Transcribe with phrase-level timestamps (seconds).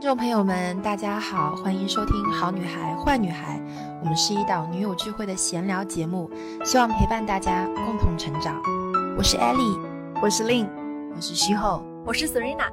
[0.00, 3.58] 听众朋友们，大家好，欢迎收听《好女孩坏女孩》，
[4.00, 6.30] 我们是一档女友聚会的闲聊节目，
[6.64, 8.62] 希望陪伴大家共同成长。
[9.18, 9.78] 我是 Ellie，
[10.22, 10.66] 我是 Lin，
[11.14, 12.72] 我是徐后，我是 Serena。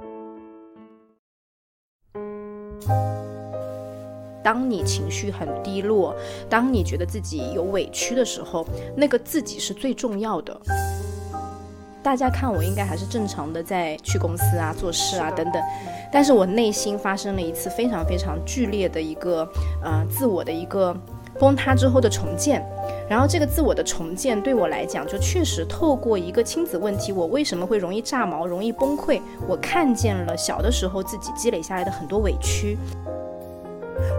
[4.41, 6.15] 当你情绪很低落，
[6.49, 8.65] 当你觉得自己有委屈的时候，
[8.95, 10.57] 那个自己是最重要的。
[12.07, 15.61] 大家看我应该还是正常的，在去公司啊、做事啊等等，
[16.09, 19.45] 但是我内心发生了一次非常非常剧烈的一个
[19.83, 20.95] 呃自我的一个
[21.37, 22.65] 崩塌之后的重建。
[23.09, 29.19] 然后这个自我的重建对我来讲，就确实透过一个亲子问题，我为什么会容易炸毛、容易崩溃？
[29.45, 32.77] 我看见了小的时候自己积累下来的很多委屈。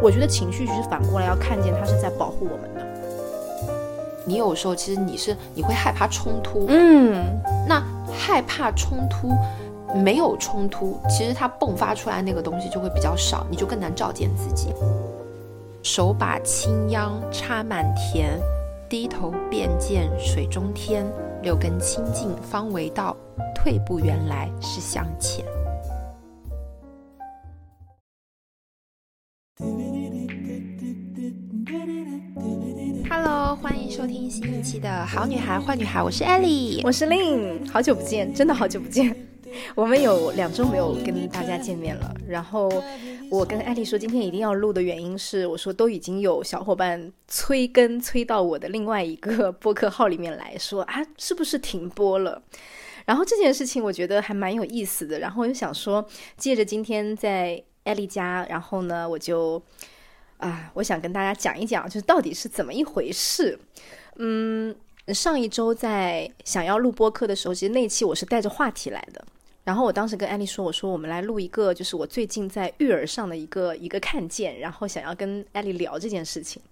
[0.02, 2.77] 我觉得情绪其实反过来要看见它是在保护我们的。
[4.28, 7.24] 你有时候其实你是你会害怕冲突，嗯，
[7.66, 7.82] 那
[8.12, 9.32] 害怕冲突，
[9.94, 14.74] 没有冲突，其实它迸发出来那个东西就会比较少，你就更难照见自己。
[15.82, 18.38] 手把青秧插满田，
[18.86, 21.06] 低头便见水中天。
[21.40, 23.16] 六根清净方为道，
[23.54, 25.44] 退步原来是向前。
[33.90, 39.16] 收听新一期的《好女孩坏女孩》，我是艾丽我是 Lin，好久不见，真的好久不见。
[39.74, 42.14] 我们有两周没有跟大家见面了。
[42.28, 42.70] 然后
[43.30, 52.42] 我跟艾丽说今天一定要录的原因是，我说都已经有小伙伴催更催到我的另外一个播客号里面来说啊，是不是停播了？
[53.06, 55.18] 然后这件事情我觉得还蛮有意思的。
[55.18, 59.62] 然后我就想说，借着今天在艾丽家，然后呢，我就。
[60.38, 63.58] 啊，我想跟大家讲一讲，就是到底是怎么一回事。
[64.16, 64.74] 嗯，
[65.08, 69.24] 上一周在想要录播客的时候，其实那期我是带着话题来的。
[69.64, 76.62] 然后我当时跟艾丽说：“我说我们来录一个，就是我最近在育儿上的一个一个看见，然后想要跟艾丽聊这件事情。”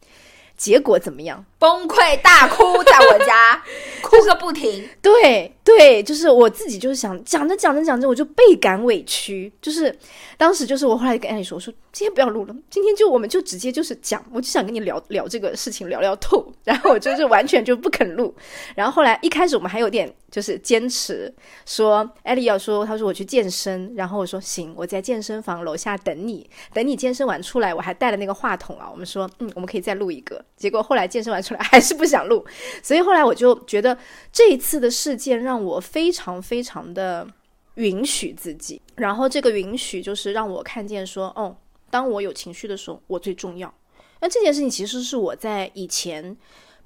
[0.57, 1.45] 结果怎么样？
[1.59, 3.63] 崩溃大哭，在我家
[4.03, 4.87] 哭个不停。
[5.01, 9.53] 对对，就是我自己，就是想讲着讲着讲着，我就倍感委屈。
[9.61, 9.97] 就是
[10.37, 18.35] 当时，就是我后来跟艾丽说：“我说今天不要录了，今天就我们就直接就是讲，我就想跟你聊聊这个事情，聊聊透。”然后我就是完全就不肯录。
[18.75, 21.33] 然后后来一开始我们还有点就是坚持
[21.65, 28.89] 说，艾丽要说，她说我去健身，然后我说行，我在健身房楼下等你，等你健身完出来，我还带了那个话筒啊。
[28.91, 30.45] 我们说，嗯，我们可以再录一个。
[30.57, 32.45] 结果后来健身完出来 还是不想录，
[32.83, 33.97] 所以后来我就觉得
[34.33, 37.27] 这一次的事件让我非常非常的
[37.75, 41.55] 允许自己，然后这个允许就是让我看见说，哦，
[41.91, 43.73] 当我有情绪的时候，我最重要。
[44.21, 46.35] 那这件事情其实是我在以前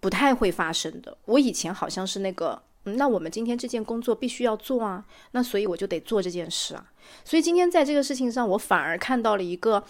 [0.01, 6.85] 不太会发生的，我以前好像是那个，那我们今天这件工作必须要做啊，那所以我就得做这件事啊。
[7.25, 9.85] 所以今天在这个事情上，我反而看到了一个。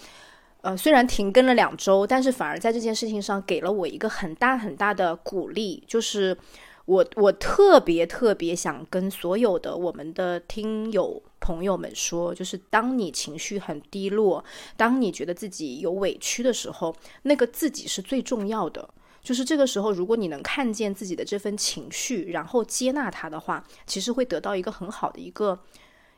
[0.61, 5.83] 呃，虽然停更了两周，但是反而在这件事情上给了我一个很大很大的鼓励。
[5.87, 6.37] 就是
[6.85, 14.43] 我我特别特别想跟所有的我们的听友朋友们说，就是当你情绪很低落，
[14.77, 18.87] 当你觉得自己有委屈的时候，那个自己是最重要的。
[19.23, 25.59] 就是这个时候，如果你能看见自己的这份情绪，然后接纳它的话，其实会得到一个很好的一个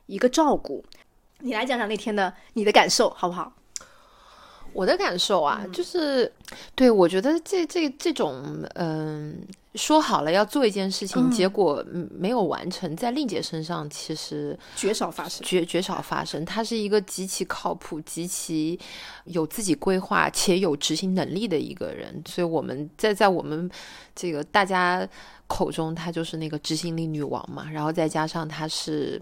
[0.05, 0.83] 一个照顾。
[1.39, 3.53] 你来讲讲那天的你的感受好不好？
[4.73, 6.31] 我的感受啊，就是，
[6.75, 8.43] 对我觉得这这这种，
[8.75, 9.45] 嗯，
[9.75, 16.43] 说好了要做一件事情，结果没有完成，在令姐身上其实绝少发生，绝绝少发生。
[16.43, 18.79] 她是一个极其靠谱、极其
[19.25, 23.69] 有自己规划且有执行能力的一个人，所以我们在在我们
[24.15, 25.07] 这个大家
[25.47, 27.69] 口中，她就是那个执行力女王嘛。
[27.71, 29.21] 然后再加上她是，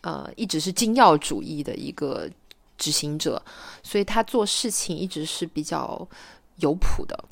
[0.00, 2.28] 呃，一直是精要主义的一个。
[2.80, 3.40] 执行者，
[3.82, 6.08] 所以他做事情一直是比较
[6.56, 7.24] 有谱的，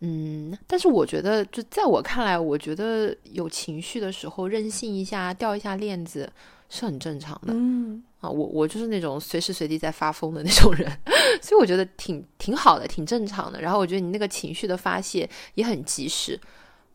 [0.00, 6.30] 嗯，但是我觉得，就在我看来，我觉得有情绪的时候任性一下，掉一下链子
[6.68, 10.86] 是很正常的，嗯啊，我我就是那种随时随地在发疯的那种人，
[11.40, 13.60] 所以我觉得挺挺好的，挺正常的。
[13.60, 16.38] 然后我觉得你那个情绪的发泄也很及时，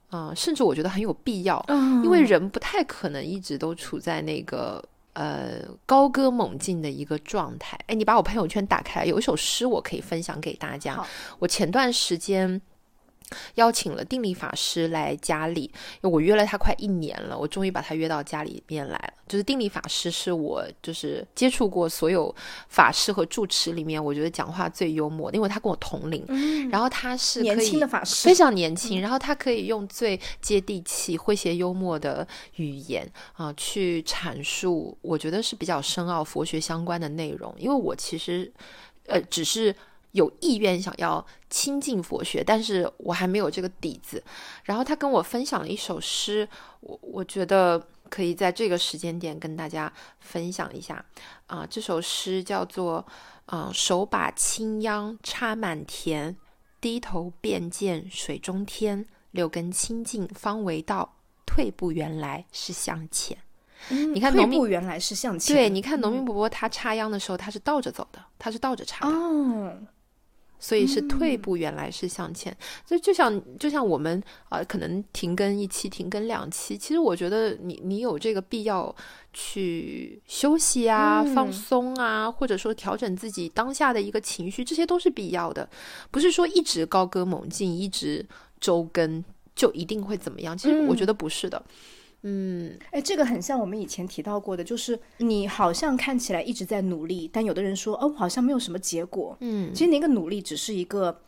[0.10, 1.64] 啊，甚至我觉得很有必要，
[2.04, 4.84] 因为人不太可能一直都处在那个。
[5.18, 7.76] 呃，高歌猛进的一个状态。
[7.88, 11.04] 哎，你把我朋友圈打开，有一首诗我可以分享给大家。
[11.40, 12.62] 我前段时间
[13.56, 19.14] 邀请了定力法师来家里，因为我约了他快一年了，我终于把他约到家里面来了。
[19.28, 22.34] 就是定力法师是我就是接触过所有
[22.70, 26.26] 法师和住持里面，我觉得讲话最幽默，因为他跟我同龄，
[26.72, 28.26] 然后他是年轻的法师。
[28.26, 32.26] 非常年轻，然后他可以用最接地气、诙谐幽默的
[32.56, 37.54] 语言啊、去阐述，我觉得是比较深奥佛学相关的内容。
[37.58, 38.50] 因为我其实
[39.08, 39.76] 呃只是
[40.18, 44.24] 有意愿想要亲近佛学，但是我还没有这个底子。
[44.64, 46.48] 然后他跟我分享了一首诗，
[46.82, 51.04] 我我觉得可以在这个时间点跟大家分享一下
[51.46, 53.06] 啊、这首诗叫做
[53.46, 56.36] 啊、手把青秧插满田，
[56.82, 59.06] 低头便见水中天。
[59.32, 61.14] 六根清净方为道，
[61.46, 63.38] 退步原来是向前。
[63.90, 69.16] 嗯你看农民步原来是向前，对，你看农民伯伯他插秧的时候，他是倒着走的，他是倒着插的。
[69.16, 69.78] 哦，
[70.60, 72.56] 所以是嗯退步，原来是向前。
[72.86, 78.94] 就就像就像我们啊、呃可能停更一期，停更两期，其实我觉得你你有这个必要
[79.34, 85.68] 去休息啊、放嗯松啊，或者说调整自己当下的一个情绪，这些都是必要的。
[86.12, 88.26] 不是说一直高歌猛进，一直
[88.60, 89.24] 周更
[89.56, 90.58] 就一定会怎么样。
[90.58, 91.62] 其实我觉嗯得不是的。
[91.68, 91.74] 嗯，
[92.92, 99.36] 哎，这个很像我们以前提到过的，就是你好像看起来一直在努力，但有的人说，哦，好像没有什么结果。
[99.42, 101.20] 嗯，其实那个努力只是一个，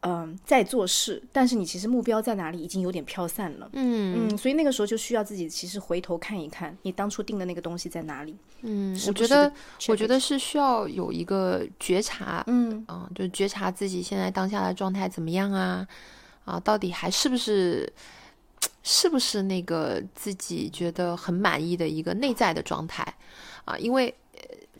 [0.00, 3.70] 嗯、在做事，但是你其实目标在哪里已经有点飘散了。
[3.74, 8.36] 嗯嗯，所以那个时候就需要自己其实回头看一看，你当初定的那个东西在哪里。
[8.62, 9.52] 嗯，我觉得
[9.88, 15.86] 我觉得是需要有一个觉察，嗯嗯，就觉察自己现在当下的状态怎么样啊？
[16.44, 17.92] 啊，到底还是不是
[18.82, 23.02] 是不是那个自己觉得很满意的一个内在的状态
[23.64, 23.76] 啊？
[23.78, 24.14] 因为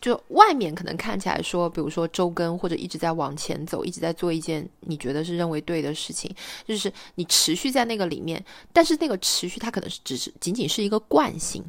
[0.01, 6.35] 就外面可能看起来说，比如说周更或者一直在往前走，一直在做一件你觉得是认为对的事情，
[6.67, 11.65] 就是你持续在那个里面，但是那个持续它可能是只是仅仅是一个惯性。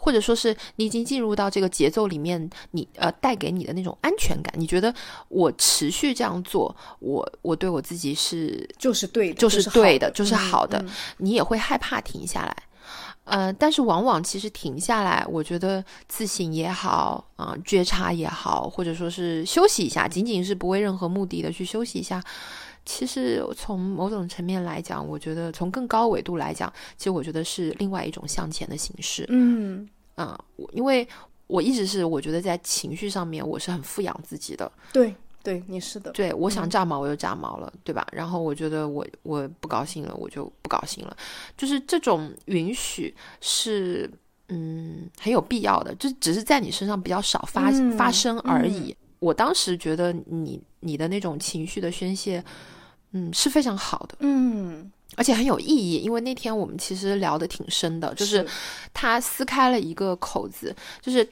[0.00, 4.94] 或者说是你已经进入到这个节奏里面，你呃带给你的那种安全感，你觉得
[5.28, 12.56] 我持续这样做，我我对我自己是就是对的，就是是对的，就是好的，嗯你也会害怕停下来。
[13.24, 22.22] 呃，但是往往其实停下来，我觉得自省也好啊、觉察也好，或者说是休息一下，仅仅是不为任何目的的去休息一下。
[22.88, 29.26] 其实从某种层面来讲，我觉得从更高维度来讲，其实我觉得是另外一种向前的形式。
[29.28, 31.06] 嗯啊、我因为
[31.48, 38.06] 我一直是我觉得在情绪上面我是很富养自己的，对对，你是的，对我想炸毛我就炸毛了，对吧？
[38.10, 41.14] 然后我觉得我我不高兴了我就不高兴了，
[41.58, 44.10] 就是这种允许是
[44.48, 48.96] 嗯很有必要的，就只是在你身上比较少发、嗯发生而已。
[49.20, 52.44] 我当时觉得你你的那种情绪的宣泄，
[53.12, 58.46] 嗯是非常好的，嗯，而且很有意义，因为那天我们其实聊得挺深的，就是。
[58.94, 61.26] 他撕开了一个口子，就是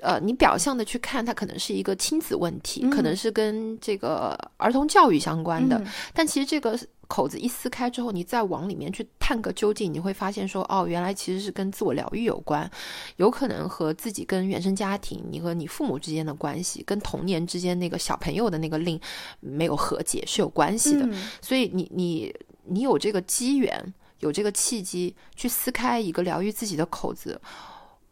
[0.00, 5.86] 呃，你表象的去看，它可能是一个亲子问题，可能是跟这个儿童教育相关的，嗯。
[6.12, 6.76] 但其实这个
[7.08, 12.70] 口子一撕开之后，你再往里面去探个究竟，你会发现说，哦，原来其实是跟自我疗愈有关，
[13.16, 19.00] 有可能和自己跟原生家庭、你和你父母之间的关系，跟童年之间那个小朋友的那个令
[19.40, 21.06] 没有和解是有关系的。
[21.06, 22.34] 嗯所以你你
[22.64, 27.40] 你有这个机缘，有这个契机去撕开一个疗愈自己的口子，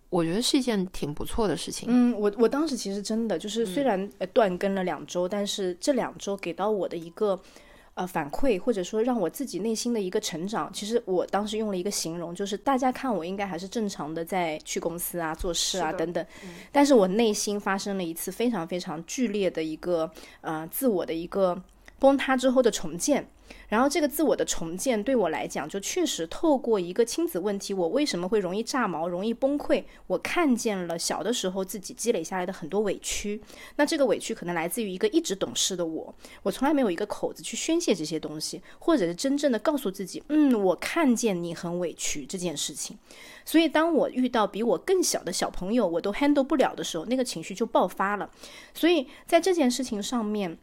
[0.08, 1.86] 我觉得是一件挺不错的事情。
[1.90, 7.38] 嗯，我我当时其实真的就是，嗯虽然呃断更了两周，但是这两周给到我的一个
[7.96, 16.24] 呃反馈，或者说让我自己内心的一个成长，其实我当时用了一个形容，就是大家看我应该还是正常的在去公司啊、做事啊等等，
[16.70, 20.10] 但是我内心发生了一次非常非常剧烈的一个
[20.42, 21.60] 呃自我的一个
[21.98, 23.28] 崩塌之后的重建。
[23.68, 29.84] 然后这个自我的重建对我来讲，就确实透过一个亲子问题，我为什么会容易炸毛、容易崩溃？
[30.08, 33.40] 我看见了小的时候自己积累下来的很多委屈，
[33.76, 36.12] 那这个委屈可能来自于一个一直懂事的我，
[36.42, 42.98] 我从来没有一个口子去宣泄这些东西，或者是真正的告诉自己，嗯，我看见你很委屈这件事情。
[43.44, 48.28] 所以当我遇到比我更小的小朋友，我都 handle 不了的时候，那个情绪就爆发了。
[48.74, 50.58] 所以在这件事情上面。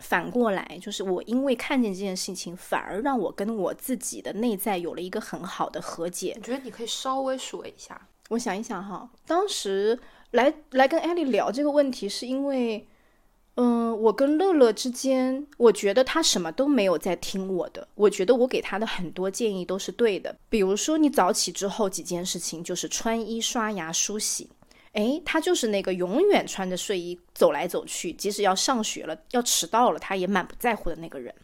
[0.00, 6.32] 反过来，就是我因为看见这件事情，反而让我跟我自己的内在有了一个很好的和解。
[6.36, 9.98] 我觉得你可以稍微说一下，我想一想哈，当时
[10.32, 12.86] 来来跟艾丽聊这个问题，是因为，
[13.56, 20.34] 嗯、我跟乐乐之间，我觉得他什么都没有在听我的，我觉得我给他的很多建议都是对的。
[20.48, 24.48] 比如说，你早起之后几件事情，就是穿衣、刷牙、梳洗。
[24.92, 31.34] 诶，他就是那个永远穿着睡衣走来走去，即使要上学了、要迟到了，他也满不在乎的那个人。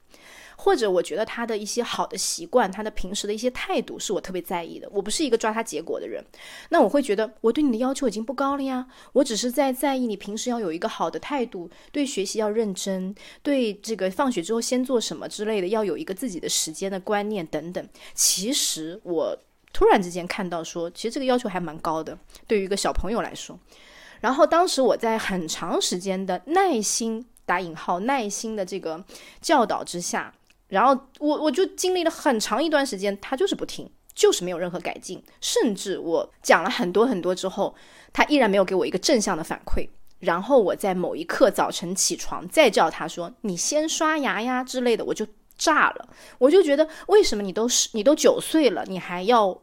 [0.58, 4.88] 或者我觉得他的一些好的习惯，他的平时的一些态度是我特别在意的。
[4.90, 6.24] 我不是一个抓他结果的人，
[6.70, 17.86] 那我会觉得我对你的要求已经不高了呀，我只是在在意你平时要有一个好的态度，对学习要认真，对这个放学之后先做什么之类的要有一个自己的时间的观念等等。
[18.14, 19.38] 其实我
[19.76, 22.16] 突然之间看到说，其实这个要求还蛮高的，
[22.46, 23.58] 对于一个小朋友来说。
[24.20, 29.04] 然后当时我在很长时间的耐心打引号耐心的这个
[29.42, 30.32] 教导之下，
[30.68, 37.74] 然后我我就经历了很长一段时间，他就是不听，就是没有任何改进，甚至我讲了很多很多之后，
[38.14, 39.86] 他依然没有给我一个正向的反馈。
[40.20, 45.26] 然后我在某一刻早晨起床再叫他说：“你先刷牙呀”之类的，我就
[45.58, 49.60] 炸了，我就觉得为什么你都是你都九岁了，你还要。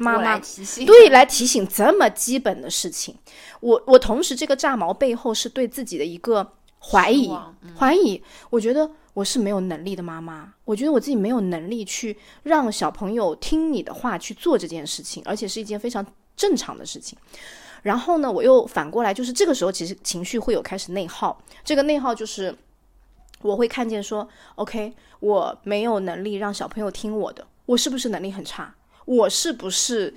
[0.00, 3.14] 妈妈提醒，对，来提醒这么基本的事情。
[3.60, 7.30] 我我同时这个炸毛背后是对自己的一个怀疑，
[7.76, 8.22] 怀疑。
[8.48, 16.04] 我觉得我是没有能力的妈妈，我觉得我自己没有能力去让小朋友听你的话去做这件事情，而且是一件非常
[16.34, 17.18] 正常的事情。
[17.82, 21.38] 然后呢，我又反过来，就是这个时候其实情绪会有开始内耗。
[21.62, 22.54] 这个内耗就是
[23.42, 28.74] 我会看见说，OK，我没有能力让小朋友听我的，我是不是能力很差？
[29.10, 30.14] 我是不是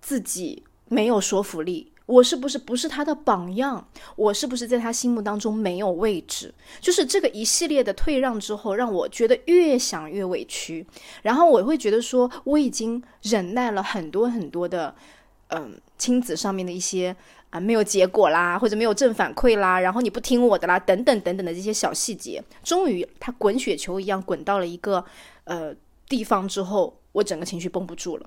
[0.00, 1.92] 自己没有说服力？
[2.06, 3.86] 我是不是不是他的榜样？
[4.16, 6.52] 我是不是在他心目当中没有位置？
[6.80, 10.86] 就是这个一系列的退让之后，让我觉得越想越委屈。
[11.20, 14.94] 然后我会觉得说，我已经忍耐了很多很多的，
[15.48, 17.14] 嗯，亲子上面的一些
[17.50, 25.04] 啊没有结果啦，或者没有正反馈啦，然后你不听我的啦，等等等等的这些小细节，终于它滚雪球一样滚到了一个
[25.44, 25.74] 呃
[26.12, 26.98] 地方之后。
[27.12, 28.26] 我整个情绪绷不住了，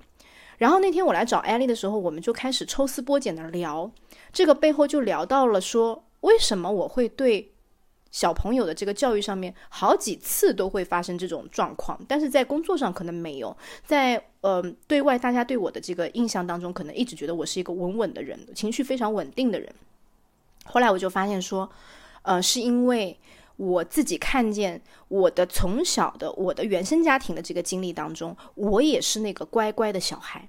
[0.60, 3.90] 然后那天我来找艾丽的时候，我们就开始抽丝剥茧的聊，
[4.32, 7.52] 这个背后就聊到了说，为什么我会对
[8.12, 19.74] 小朋友的这个教育上面好几次都会发生这种状况，但是在工作上可能没有，在呃对外大家对我的这个印象当中，可能一直觉得我是一个稳稳的人，情绪非常稳定的人。
[20.66, 21.68] 后来我就发现说，
[22.22, 23.18] 呃，是因为。
[23.58, 30.48] 我自己看见我的从小的我的原生家庭的这个经历当中，我也是那个乖乖的小孩，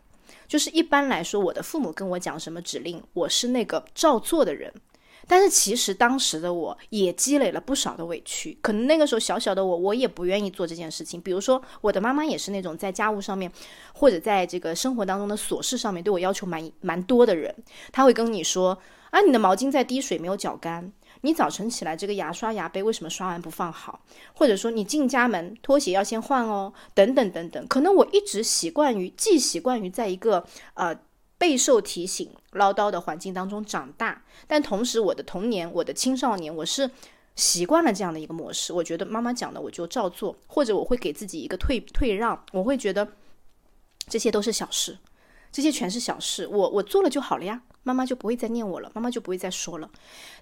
[0.48, 4.72] 就是一般来说，我的父母跟我讲什么指令，我是那个照做的人。
[5.28, 11.20] 但是其实当时的我也积累了不少的委屈，可能那个时候小小的我，我也不愿意做这件事情。
[11.20, 13.50] 比如说，我的妈妈也是那种在家务上面，
[13.92, 17.52] 或者在这个生活当中的琐事上面对我要求蛮蛮多的人。
[17.90, 18.78] 他会跟你说
[19.10, 20.92] 啊，你的毛巾在滴水，没有搅干。
[21.26, 24.00] 你早晨起来，这个牙刷牙杯为什么刷完不放好？
[24.33, 27.66] 或者说你进家门拖鞋要先换哦，等等等等。
[27.66, 30.97] 可能我一直习惯于，既习惯于在一个呃
[31.37, 36.88] 备受提醒、唠叨的环境当中长大，但同时我的童年、我的青少年，我是
[37.35, 38.73] 习惯了这样的一个模式。
[38.73, 43.09] 我觉得妈妈讲的我就照做，或者我会给自己一个退退让，我会觉得
[44.06, 44.97] 这些都是小事，
[45.50, 49.90] 这些全是小事，我我做了就好了呀，妈妈就不会再念我了，妈妈就不会再说了。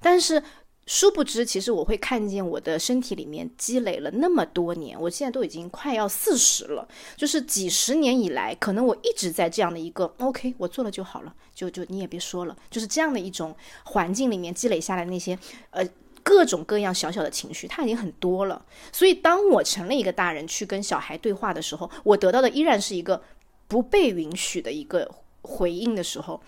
[0.03, 0.43] 但是。
[0.87, 6.87] 殊不知，其实我会看见我的身体里面积累了那么多年，我现在都已经快要四十了，
[7.17, 15.39] 就是几十年以来，可能我一直在这样的一个 OK，我做了就好了，就就你也别说了，就是这样的一种环境里面积累下来那些
[15.71, 15.83] 呃
[16.23, 18.63] 各种各样小小的情绪，它已经很多了。
[18.93, 23.23] 所以当我成了一个大人去跟小孩对话的时候，我得到的依然是一个
[23.69, 25.11] 不被允许的一个
[25.41, 26.39] 回应的时候，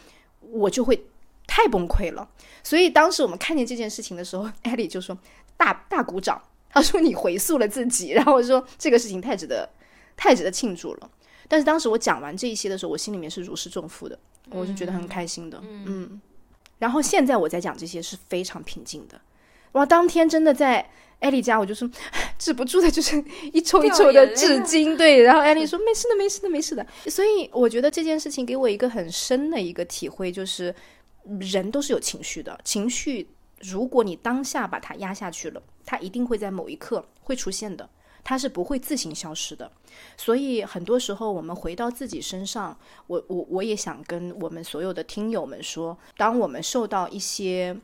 [0.41, 1.07] 我就会。
[1.57, 2.29] 太崩溃了，
[2.63, 5.17] 所以当时我们看见这件事情的时候，艾莉就说
[5.57, 9.67] 大大鼓掌，他说你回溯了自己，然后我说这个事情太值得，
[10.19, 11.11] 太值得庆祝了。
[11.49, 14.19] 但是当时我讲完这一些的时候，我心里面是如释重负的，
[14.51, 16.21] 我是觉得很开心的，嗯。
[16.79, 19.19] 然后现在我在讲这些是非常平静的，
[19.73, 21.89] 哇，当天真的在艾丽家，我就是
[22.39, 25.23] 止不住的，就是一抽一抽的纸巾，对。
[25.23, 26.87] 然后艾丽 说没事的，没事的，没事的。
[27.07, 30.75] 所以我觉得这件事情给我一个很深的一个体会，就是。
[31.41, 33.29] 人都是有情绪的，情绪
[33.61, 37.89] 如果你当下把它压下去了，它一定会在某一刻会出现的，
[38.23, 39.71] 它是不会自行消失的。
[40.17, 47.77] 所以很多时候我们回到自己身上，我我我也想跟我们所有的听友们说，当我们受到一些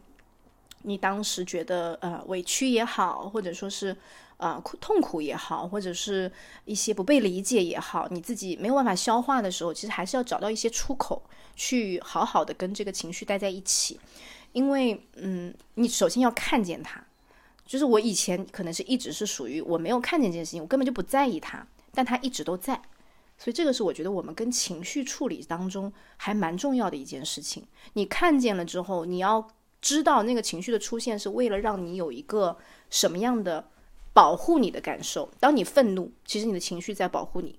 [0.82, 3.96] 你当时觉得呃委屈也好，或者说是。
[4.42, 6.30] 啊，痛苦也好，或者是
[6.64, 11.22] 一些不被理解也好，你自己没有办法消化的时候，其实还是要找到一些出口，
[11.54, 14.00] 去好好的跟这个情绪待在一起。
[14.50, 17.00] 因为，嗯，你首先要看见它。
[17.64, 22.74] 就是我以前可能是一直是属于我没有看见这件事情，我根本就不在意它，但它一直都在。
[23.38, 27.64] 所以这个是我觉得我们跟情绪处理当中还蛮重要的一件事情。
[27.92, 29.48] 你看见了之后，你要
[29.80, 32.58] 知道那个情绪的出现是为了让你有一个
[32.90, 33.68] 什么样的。
[34.12, 35.30] 保护你的感受。
[35.40, 37.58] 当你愤怒，其实你的情绪在保护你，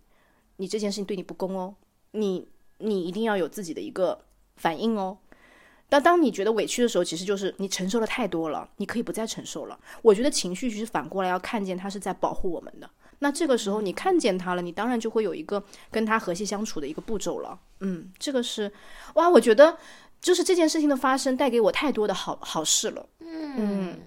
[0.58, 1.76] 你这件事情对你不公哦，
[2.12, 5.18] 你你一定要有自己的一个反应哦。
[5.90, 9.80] 但当你觉得委屈的时候，其实就是你承受的太多了，你可以不再承受了。
[10.02, 12.90] 我觉得情绪其实反过来要看见它是在保护我们的。
[13.20, 17.60] 那这个时候你看见它了，你当然就会有一个跟它和谐相处的一个步骤了。
[17.82, 18.72] 嗯，这个是
[19.14, 19.78] 哇，我觉得
[20.20, 23.08] 就是这件事情的发生带给我太多的好好事了。
[23.20, 24.00] 嗯。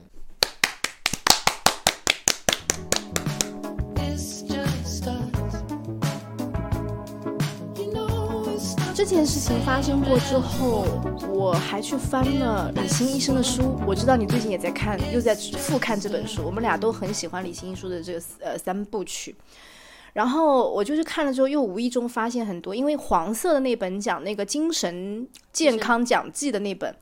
[9.09, 10.85] 这件事情发生过之后，
[11.29, 13.79] 我还去翻了李欣医生的书。
[13.87, 16.43] 我知道你最近也在看，又在复看这本书。
[16.45, 19.37] 我们俩都很喜欢李欣医书的这个呃三部曲。
[20.13, 26.93] 然后我就是看了之后，又无意中发现很多，因为黄色的那本讲那个精神健康讲记的那本，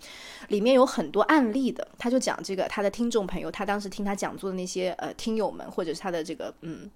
[0.48, 1.88] 里面有很多案例的。
[1.96, 6.90] 他就讲这个他的听众朋友，他当时听他讲座的那些呃听友们，或者是他的这个嗯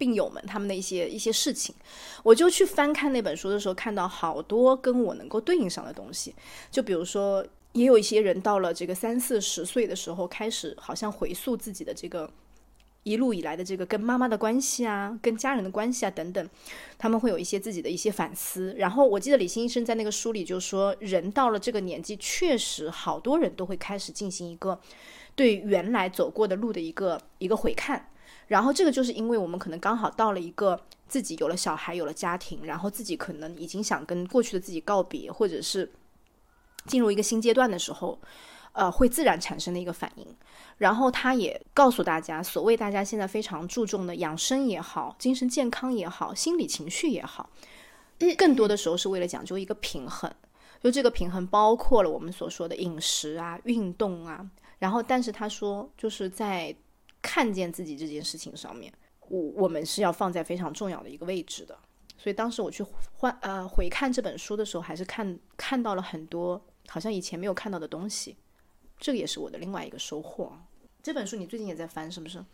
[0.00, 1.74] 病友们，他们的一些一些事情。
[2.22, 6.34] 我就去翻看那本书的时候，看到好多跟我能够对应上的东西。
[6.70, 12.30] 就比如说，也有一些人到了这个三四十岁的时候，开始好像回溯自己的这个
[13.02, 16.48] 一路以来的这个跟妈妈的关系啊，跟家人的关系啊等等，
[16.96, 18.74] 他们会有一些自己的一些反思。
[18.78, 24.80] 然后我记得李欣医生在那个书里就说，人到了这个年纪，确实好多人都会开始进行一个
[25.34, 28.06] 对原来走过的路的一个一个回看。
[28.50, 35.88] 然后这个就是因为我们可能刚好到了一个自己有了小孩，有了家庭，然后自己可能已经想跟过去的自己告别，或者是
[36.86, 38.18] 进入一个新阶段的时候，
[38.72, 40.26] 呃，会自然产生的一个反应。
[40.78, 47.48] 然后他也告诉大家，所谓大家现在非常注重的养生也好，精神健康也好，心理情绪也好，
[48.36, 50.28] 更多的时候是为了讲究一个平衡。
[50.82, 54.44] 就这个平衡包括了我们所说的饮食啊、运动啊。
[54.80, 56.74] 然后，但是他说，就是在
[57.22, 58.92] 看见自己这件事情上面，
[59.28, 61.76] 我我们是要放在非常重要的一个位置的。
[62.16, 62.84] 所以当时我去
[63.14, 68.36] 换呃回看这本书的时候，还是看看到了很多好像以前没有看到的东西，
[68.98, 70.52] 这个也是我的另外一个收获。
[71.02, 72.44] 这本书你最近也在翻是不是？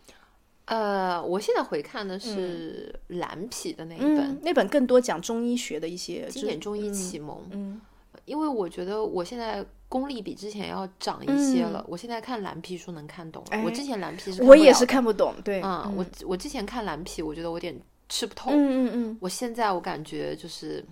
[0.67, 7.81] 呃，我现在回看的是蓝皮的那一本嗯，那本更多讲中医学的一些经典中医启蒙》，嗯
[8.25, 11.81] 因为我觉得我现在功力比之前要长一些了。
[11.81, 18.51] 嗯我现在看蓝皮书能看懂了，哎我之前蓝皮是我也是看不懂，对，嗯，我我之前看蓝皮，我觉得我有点吃不透。
[18.51, 20.85] 嗯嗯嗯，我现在我感觉就是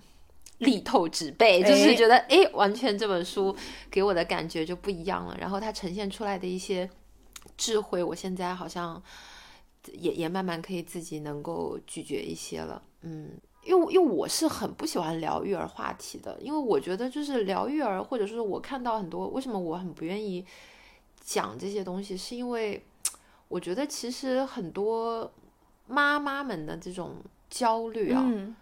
[0.59, 3.55] 力透纸背，就是哎觉得诶，完全这本书
[3.91, 5.35] 给我的感觉就不一样了。
[5.39, 6.89] 然后它呈现出来的一些
[7.57, 9.01] 智慧，我现在好像
[9.91, 12.81] 也也慢慢可以自己能够咀嚼一些了。
[13.01, 13.31] 嗯，
[13.65, 20.45] 因为因为我是很不喜欢聊育儿话题的，因为我觉得就是聊育儿，或者说我看到很多，为什么我很不愿意
[21.19, 22.85] 讲这些东西，是因为
[23.47, 25.31] 我觉得其实很多
[25.87, 27.15] 妈妈们的这种
[27.49, 28.55] 焦虑啊，嗯，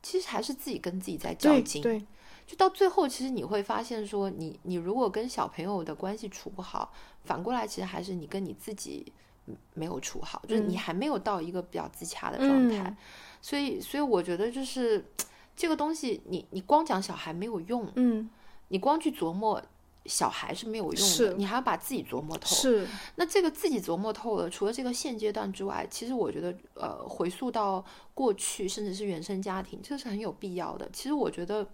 [0.00, 1.82] 其实还是自己跟自己在较劲。
[1.82, 2.00] 对，
[2.46, 6.92] 就到最后，其实你会发现说你，你如果跟小朋友的关系处不好，
[7.24, 9.12] 反过来其实还是你跟你自己
[9.46, 12.82] 嗯没有处好，就是你嗯还没有到一个比较自洽的状态。
[12.84, 12.96] 嗯
[13.44, 15.04] 所以，所以我觉得就是
[15.54, 18.30] 这个东西你，你光讲小孩没有用，嗯，
[18.68, 19.62] 你光去琢磨
[20.06, 22.46] 小孩是没有用的，你还要把自己琢磨透。
[22.46, 30.88] 是，那这个自己琢磨透了，除了这个现阶段之外，其实我觉得，呃，回溯到过去，甚至是原生家庭，这是很有必要的。
[30.90, 31.68] 其实我觉得，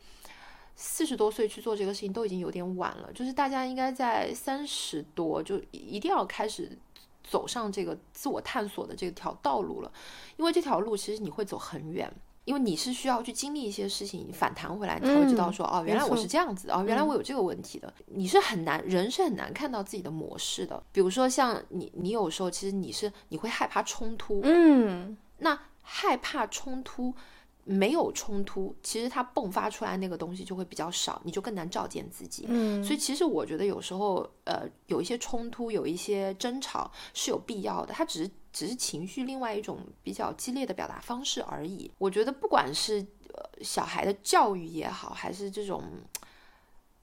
[0.74, 6.76] 四十多岁去做这个事情都已经有点晚了，就是大家应该在三十多就一定要开始
[7.22, 9.92] 走上这个自我探索的这条道路了，
[10.36, 12.12] 因为这条路其实你会走很远。
[12.46, 17.92] 因为你是需要去经历一些事情，反弹回来，你才会知道嗯说，哦，原来我是这样子的，哦，原来嗯我有这个问题的。
[18.06, 20.82] 你是很难，人是很难看到自己的模式的。
[20.90, 27.14] 比如说像你，你有时候其实你是你会害怕冲突，嗯，那害怕冲突，
[27.64, 32.46] 没有冲突，其实它迸发出来那个东西就会比较少，你就更难照见自己。
[32.48, 41.90] 嗯，所以其实我觉得有时候，呃，有一些冲突，有一些争吵是有必要的，它只是只是情绪另外一种比较激烈的表达方式而已。
[41.98, 45.84] 我觉得不管是呃小孩的教育也好，还是这种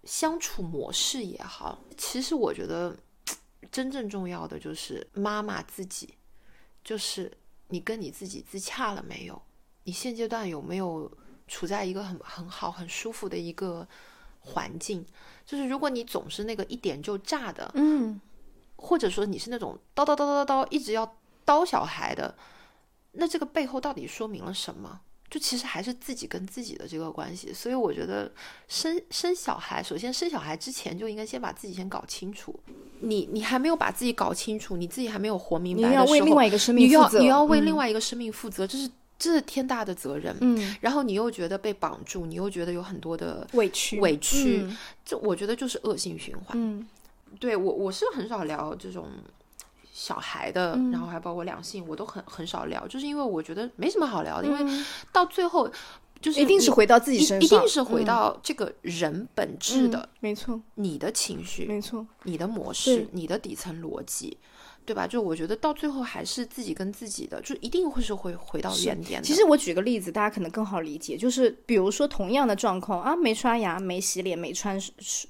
[0.04, 2.98] 相处模式也好，其实我觉得
[3.72, 6.16] 真正重要的就是妈妈自己，
[6.84, 7.32] 就是
[7.70, 9.42] 你跟你自己自洽了没有？
[9.88, 11.10] 你现阶段有没有
[11.48, 13.88] 处在一个很很好、很舒服的一个
[14.42, 15.04] 环境？
[15.46, 18.20] 就是如果你总是那个一点就炸的，嗯，
[18.76, 22.36] 或者说你是那种叨叨叨叨叨叨一直要叨小孩的，
[23.14, 25.00] 那这个背后到底说明了什么？
[25.30, 27.54] 就其实还是自己跟自己的这个关系。
[27.54, 28.30] 所以我觉得
[28.68, 32.54] 生生小孩，首先生小孩之前就应该先把自己先搞清楚。
[33.00, 40.36] 你你还没有把自己搞清楚，你自己还没有活明白的时候，要为另外一个生命你要负责你要为嗯另外一个生命负责，这是这是天大的责任。
[40.42, 40.76] 嗯。
[40.82, 44.00] 然后你又觉得被绑住，你又觉得有很多的委屈。
[44.00, 44.78] 委屈，嗯。
[45.06, 46.58] 这我觉得就是恶性循环。
[46.60, 46.88] 嗯。
[47.40, 49.08] 对我我是很少聊这种
[49.92, 50.92] 小孩的，嗯。
[50.92, 55.70] 然后还包括两性，我都很很少聊，就是因为我觉得没什么好聊的，因为嗯到最后
[56.22, 58.06] 就是一定是回到自己身上，一定是回嗯。
[58.06, 60.60] 到这个人本质的、嗯没错。
[60.76, 64.38] 你的情绪、没错，你的模式、你的底层逻辑。
[64.88, 65.06] 对吧？
[65.06, 69.28] 就我觉得到最后还是自己跟自己的，就一定会是会回到原点的。
[69.28, 74.82] 其实我举个例子，大家可能更好理解，就是比如说同样的状况啊，没刷牙、没洗脸、没穿、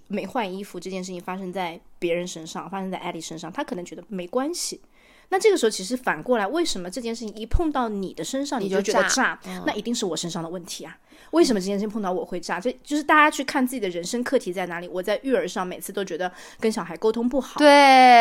[0.08, 4.80] 没换衣服这件事情发生在别人身上，发生在艾丽身上，他可能觉得没关系。
[5.30, 9.40] 那这个时候，其实反过来，为什么这件事情一碰到你的身上，你就觉得炸炸？
[9.66, 10.98] 那一定是我身上的问题啊！
[11.32, 12.60] 为什么这件事情碰到我会炸？
[12.60, 14.88] 这就是大家去看自己的人生课题在哪里。
[14.88, 17.68] 我在育儿上每次都觉得跟小孩沟通不好，对，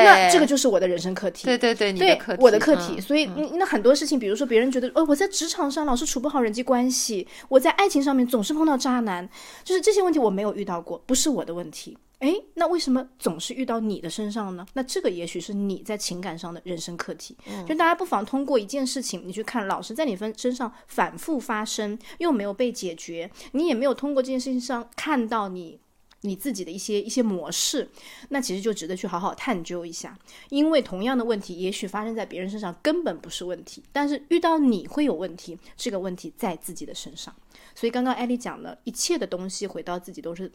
[0.04, 1.44] 那这个就是我的人生课题。
[1.44, 9.28] 对对对，你对的课题，我的课题，嗯所以嗯那很多事情，比如说别人觉得，哦，我在职场上老是处不好人际关系，我在爱情上面总是碰到渣男，
[9.64, 11.96] 就是这些问题我没有遇到过，不是我的问题。
[12.18, 14.66] 哎，那为什么总是遇到你的身上呢？
[14.72, 17.36] 那这个也许是你在情感上的人生课题。
[17.68, 25.80] 就大家不妨通过一件事情，你去看，老是在你分身上反复发生，又没有被解解决，你也没有通过这件事情上看到你
[26.20, 27.88] 你自己的一些一些模式，
[28.28, 30.16] 那其实就值得去好好探究一下。
[30.50, 37.34] 因为同样的问题，也许发生在别人身上根本不是问题，但是遇到你会有问题，这个问题在自己的身上。
[37.74, 40.50] 所以刚刚艾丽讲的一切的东西回到自己都是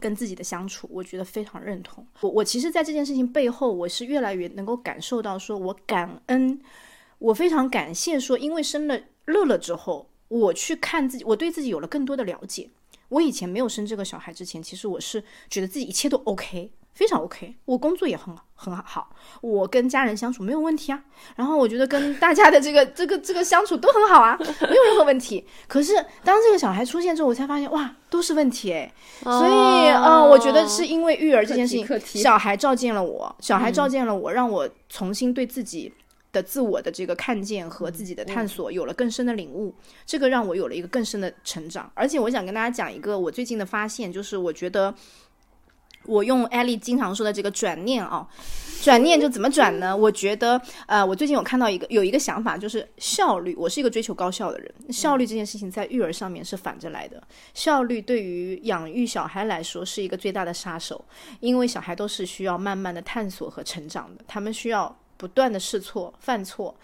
[0.00, 2.04] 跟自己的相处，我觉得非常认同。
[2.20, 6.60] 我我其实，在这件事情背后，我是越来越能够感受到，说我感恩，
[7.18, 12.70] 我非常感谢，说因为生了乐乐之后，我去看自己，我对自己有了更多的了解。
[13.10, 19.10] 我以前没有生这个小孩之前，其实我是觉得自己一切都 OK，非常 OK，我工作也很很好，
[19.42, 21.04] 我跟家人相处没有问题啊。
[21.36, 25.46] 然后我觉得跟大家的这个这个这个相处都很好啊，没有任何问题。
[25.68, 28.92] 可是当这个小孩出现之后，我才发现哇，都是问题哎。
[29.22, 35.92] 所以嗯，我觉得是因为育儿这件事情，小孩照见了我，小孩照见了我，让我重新对自己。
[36.34, 41.90] 的自我的这个看见和自己的探索有了更深的领悟，这个让我有了一个更深的成长。
[41.94, 44.92] 而且我想跟大家讲一个我最近的发现，就是我觉得
[46.06, 48.28] 我用艾丽经常说的这个转念啊，
[48.82, 49.96] 转念就怎么转呢？
[49.96, 53.54] 我觉得呃，我最近有看到一个有一个想法，就是效率。
[53.56, 57.22] 我是一个追求高效的人，效率这件事情在育儿上面是反着来的。
[57.54, 61.02] 效率对于养育小孩来说是一个最大的杀手，
[61.40, 64.94] 因为小孩都是需要慢慢的探索和成长的，他们需要。
[65.24, 66.76] 不断的试错、犯错，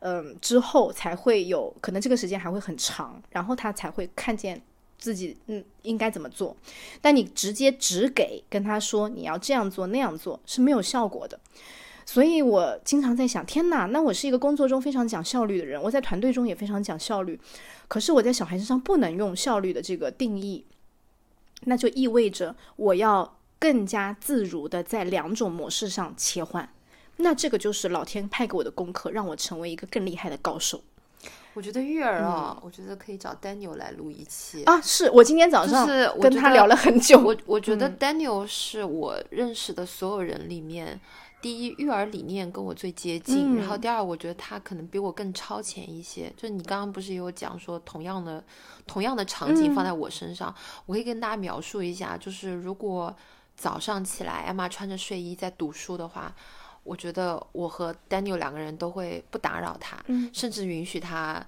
[0.00, 4.60] 嗯，之后才会有可能这个时间还会很长，然后他才会看见
[4.98, 6.54] 自己嗯应该怎么做。
[7.00, 11.40] 但你直接只给跟他说你要这样做那样做是没有效果的。
[12.04, 17.40] 所以我经常在想，天哪，那我是一个工作中非常讲效率的人，我在团队中也非常讲效率，
[17.88, 20.66] 可是我在小孩身上不能用效率的这个定义，
[21.62, 26.68] 那就意味着我要更加自如的在两种模式上切换。
[27.16, 30.80] 那这个就是老天派给我的功课，让我成为一个更厉害的高手
[31.54, 34.62] 我觉得育儿啊，我觉得可以找 Daniel 来录一期。
[34.64, 34.78] 啊！
[34.82, 41.00] 是我今天早上是我跟他聊了很久，我我觉得 Daniel 是我认识的所有人里面，
[41.40, 46.30] 第一育儿理念跟我最接近，然后嗯第二，我觉得他可能比我更超前一些。
[46.36, 48.44] 就你刚刚不是也有讲说，同样的
[48.86, 53.16] 同样的场景放在我身上，我可以跟大家描述一下，就是如果
[53.56, 56.34] 早上起来艾玛穿着睡衣在读书的话。
[56.86, 61.44] 我觉得我和 Daniel 两个人都会不打扰他，嗯甚至允许他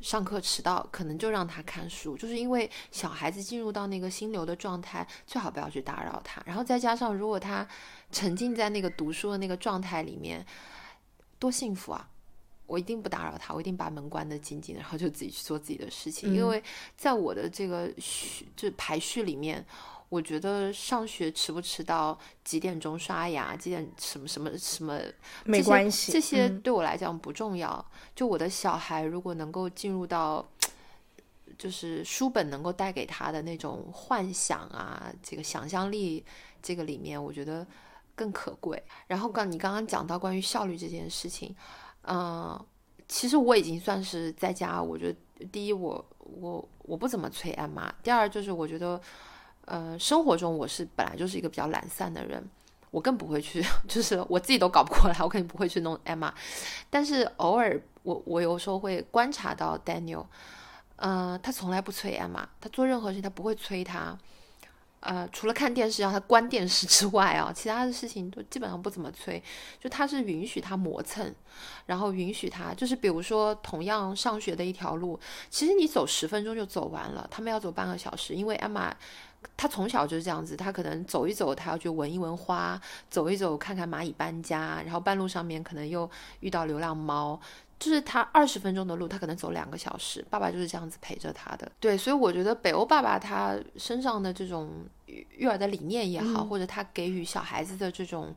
[0.00, 6.42] 上课迟到，可能就让他看书，就是因为小孩子进入到那个心流的状态，最好不要去打扰他。
[6.44, 7.66] 然后再加上，如果他
[8.10, 10.44] 沉浸在那个读书的那个状态里面，
[11.38, 12.08] 多幸福啊！
[12.66, 16.34] 我一定不打扰他，我一定把门关得紧紧的，然后就自己去做自己的事情。
[16.34, 16.64] 因嗯为
[16.96, 19.64] 在我的这个序，就是排序里面。
[20.10, 25.00] 我觉得上学迟不迟到，几点钟刷牙，几点什么什么什么，
[25.44, 27.82] 没关系这些嗯对我来讲不重要。
[28.14, 30.46] 就我的小孩如果能够进入到，
[31.56, 36.24] 就是书本能够带给他的那种幻想啊，这个想象力
[36.60, 37.64] 这个里面，我觉得
[38.16, 38.82] 更可贵。
[39.06, 41.54] 然后刚你刚刚讲到关于效率这件事情，
[42.02, 42.58] 嗯、
[43.06, 49.00] 其实我已经算是在家，我觉得第一我我我不怎么催艾玛，第二就是我觉得，
[49.66, 52.42] 呃，生活中我是本来就是一个比较懒散的人。
[52.90, 56.32] 我更不会去， 就是我自己都搞不过来，我肯定不会去弄 Emma。
[56.90, 60.26] 但是偶尔我我有时候会观察到 Daniel，
[60.96, 64.18] 呃，他从来不催艾玛，他做任何事情他不会催他。
[64.98, 69.40] 呃，除了看电视让他关电视之外啊， 其他的事情都基本上不怎么催。
[69.78, 71.32] 就他是允许他磨蹭，
[71.86, 75.18] 然后允许他，就是比如说同样上学的一条路，
[75.48, 78.68] 其实你走十分钟就走完了，他们要走半个小时，因为艾
[79.42, 79.48] 玛。
[79.56, 87.38] 她从小就是这样子，他可能走一走，他要去闻一闻花，走一走看看蚂蚁搬家，然后半路上面可能又遇到流浪猫，
[87.78, 90.24] 就是他二十分钟的路，他可能走两个小时。
[90.30, 94.70] 爸爸就是这样子陪着他的，对，所以我觉得北欧爸爸他身上的这种
[95.04, 98.34] 育育儿的理念也好，或者他给予小孩子的这种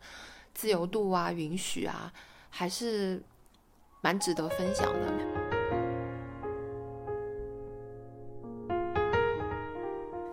[0.54, 2.12] 自由度啊、允许啊，
[2.50, 3.24] 还是
[4.02, 5.43] 蛮值得分享的。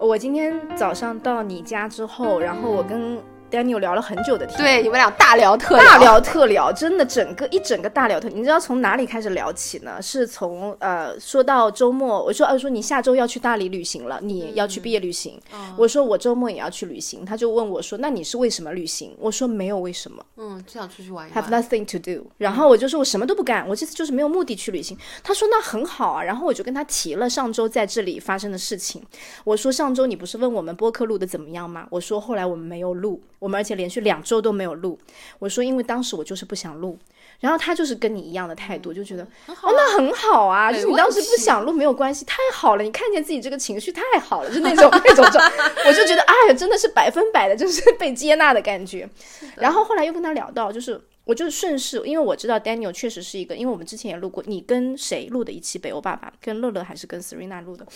[0.01, 3.19] 我今天早上到你家之后，然后我跟
[3.51, 8.29] Daniel 聊了很久的天，对，你们俩大聊特聊大聊特聊，真的整个一整个大聊特。
[8.29, 10.01] 你知道从哪里开始聊起呢？
[10.01, 15.41] 是从呃说到周末，我说呃说你下周要去大理旅行了，你要去毕业旅行。
[15.77, 19.15] 我说我周末也要去旅行，他就问我说那你是为什么旅行？
[19.19, 21.51] 我说没有为什么嗯，就想出去玩一，have。
[21.51, 22.31] nothing to do。
[22.39, 24.97] 然后我就说我什么都不干，我这次就是没有目的去旅行。
[25.25, 29.03] 他说那很好啊，然后我就跟他提了上周在这里发生的事情。
[29.43, 31.87] 我说上周你不是问我们播客录的怎么样吗？
[31.91, 34.96] 我说后来我们没有录，我们而且连续两周都没有录。
[35.40, 36.96] 我说因为当时我就是不想录，
[37.40, 45.44] 然后他就是跟你一样的态度，就觉得哦那很好啊，就是你当时不想录没有关系，太好了，你看见自己这个情绪太好了，就那种那种状，
[45.87, 49.09] 我就觉得哎呀真的是百分百的就是 被接纳的感觉。
[49.57, 51.00] 然后后来又跟他聊到就是。
[51.24, 56.33] 我就是顺势，因为我知道 Daniel 确实是一个，因为我们之前也录过，你跟谁录的一期北欧爸爸？
[56.40, 57.87] 跟乐乐还是跟 Serena 录的？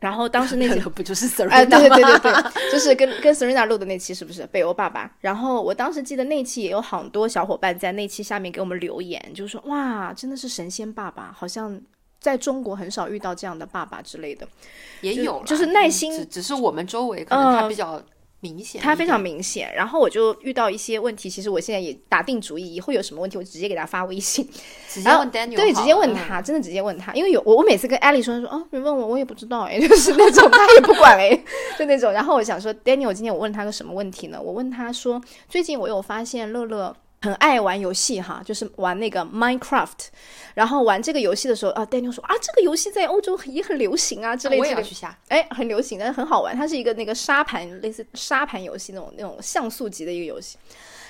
[0.00, 5.14] 然后当时那期不就是 Serena 哎，对对对对对，就是跟跟 Serena 录的那期是不是北欧爸爸？
[5.20, 11.80] 然后我当时记得那期也有很多小伙伴在那期下面给我们留言，就是说哇，真的是神仙爸爸，好像
[12.18, 14.48] 在中国很少遇到这样的爸爸之类的。
[15.02, 18.02] 也有啦就是耐嗯心只只是我们周围可能他嗯比较
[18.40, 24.48] 明显他非常明显，然后我就遇到一些问题，其实我现在也打定主意，以后有什么问题我直接给他发微信，
[25.04, 31.38] 然 后直接问 Daniel 对，直接问好他，真的直接问他，因为有我我每次跟艾丽说说哦，你问我我也不知道哎， 就是那种他也不管哎，
[31.78, 32.10] 就那种。
[32.12, 34.40] 然后我想说，Daniel 今天我问他个什么问题呢？
[34.42, 36.96] 我问他说，最近我有发现乐乐。
[37.22, 40.08] 很爱玩游戏哈，就是玩那个 Minecraft，
[40.54, 44.66] 然后玩这个游戏的时候啊，Daniel 说啊，这个游戏在欧洲也很流行啊之类的我。
[44.66, 45.16] 也要去下。
[45.28, 46.56] 哎，很流行，但是很好玩。
[46.56, 50.56] 它是一个那个沙盘，类似沙盘游戏那种那种像素级的一个游戏。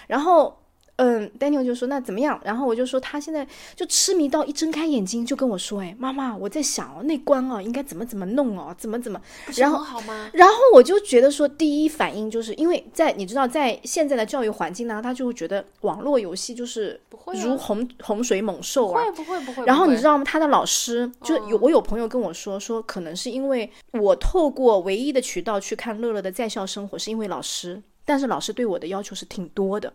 [0.08, 0.59] 然后，
[1.02, 2.38] 嗯，Daniel 就说那怎么样？
[2.44, 9.18] 然后我就说他现在就痴迷到一睁开眼睛就跟我说，哎，妈妈，我在想哦，那关哦应该怎么怎么弄哦，怎么怎么。
[9.56, 10.28] 然后很好吗？
[10.34, 19.64] 然后我就觉得说，第一反应就是因为在你知道，在现在的教育环境呢，他就会觉得网络游戏就是不会啊如洪洪水猛兽啊，会不会不会？
[19.64, 20.24] 然后你知道吗？
[20.24, 29.90] 他的老师就有我有朋友跟我说，说可能是因为我透过唯一的渠道去看乐乐的在校生活，是因为老师，但是老师对我的要求是挺多的。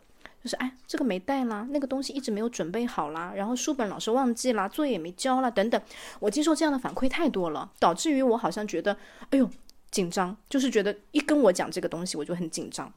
[0.46, 5.82] 就是哎，这个没带啦，那个东西一直没有准备好啦，然后书本老师忘记啦，作业也没交啦，等等。
[6.20, 8.96] 我接受这样的反馈太多了，导致于我好像觉得，
[9.32, 9.50] 哎呦，
[9.90, 12.94] 紧张，就是觉得一跟我讲这个东西，我就很紧张。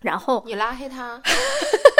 [0.00, 1.20] 然后你拉黑他，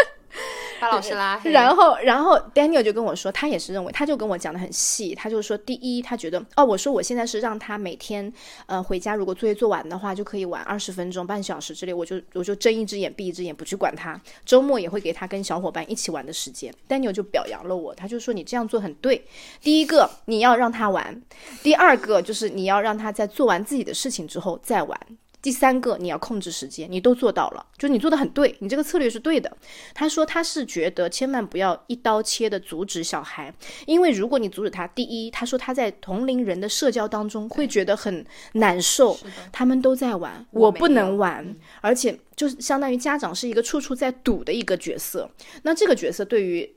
[0.82, 8.30] 把老师拉黑，然后，然后 Daniel 就跟我说，他也是认为，他就跟我讲的很细，他就说，第一，他觉得，哦，我说我现在是让他每天，
[8.66, 14.20] 呃，回家如果作业做完的话，就可以玩二十分钟、半小时之类，我就我就睁一只眼闭一只眼，不去管他。
[14.44, 16.74] 周末也会给他跟小伙伴一起玩的时间。
[16.88, 19.24] Daniel 就表扬了我，他就说你这样做很对。
[19.60, 21.14] 第一个，你要让他玩；
[21.62, 25.00] 第二个，就是你要让他在做完自己的事情之后再玩。
[25.42, 29.54] 第三个，你要控制时间，你都做到了，就你做的很对，你这个策略是对的。
[29.92, 33.52] 他说他是觉得千万不要一刀切的阻止小孩，
[33.86, 39.18] 因为如果你阻止他，第一，他说他在同龄人的社交当中会觉得很难受，
[39.50, 45.28] 他们都在玩，我不能玩，而且就是相当于家长是一个处处在赌的一个角色。
[45.64, 46.72] 那这个角色对于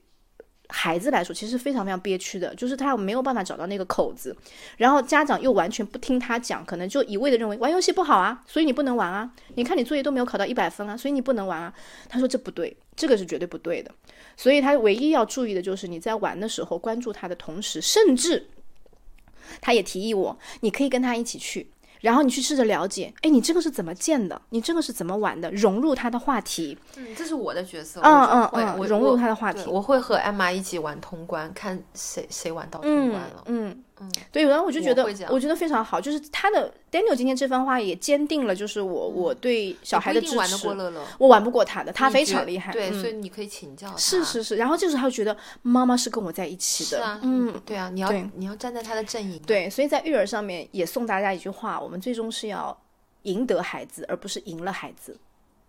[0.69, 4.35] 孩子来说，其实非常非常憋屈的，就是他没有办法找到那个口子，
[4.77, 9.31] 然后家长又完全不听他讲，可能就一味的认为玩游戏不好啊，所以你不能玩啊。
[9.55, 11.73] 你看你作业都没有考到一百分啊，所以你不能玩啊。
[12.09, 13.91] 他说这不对，这个是绝对不对的。
[14.35, 18.47] 所以他唯一要注意的就是你在玩的时候关注他的同时，甚至
[19.61, 21.69] 他也提议我，你可以跟他一起去。
[22.05, 24.39] 然后你去试着了解，哎，你这个是怎么建的？
[24.49, 25.49] 你这个是怎么玩的？
[25.49, 29.63] 融入他的话题，嗯，这是我的角色，嗯嗯嗯，我融入他的话题。
[29.63, 33.43] 对我会和艾玛一起玩通关，看谁谁玩到通嗯关了。
[33.47, 33.83] 嗯，嗯，
[34.31, 40.73] 对，然后我就觉得我觉得非常好，就是他的 Daniel 今天这番话也坚定了，就是我我对小孩的支持过。
[40.73, 42.73] 乐乐，我玩不过他的，他非常厉害。
[42.73, 43.95] 对，嗯所以你可以请教他。
[43.97, 49.41] 是是是，然后就是他就觉得妈妈是跟我在一起的，是啊，嗯，对啊，你要对你要站在他的阵营。
[49.47, 52.77] 对，所以在育儿上面也送大家一句话：我们最终是要
[53.21, 55.17] 赢得孩子，而不是赢了孩子，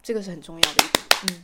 [0.03, 1.43] 这个是很重要的一点。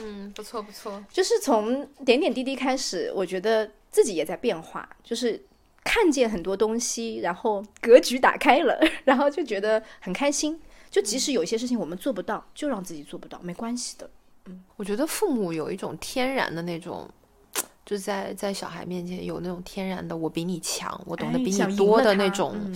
[0.00, 1.02] 嗯，不错不错。
[1.10, 5.42] 就是从点点滴滴开始，我觉得自己也在变化，就是
[5.84, 10.60] 看见很多东西，然后格局打开了， 然后就觉得很开心。
[10.90, 14.08] 就即使有一些事情我们做不到，就让自己做不到，没关系的。
[14.46, 17.06] 嗯我觉得父母有一种天然的那种，
[17.84, 22.74] 就在在小孩面前有那种天然的我比你强，我懂得比你多的那种，嗯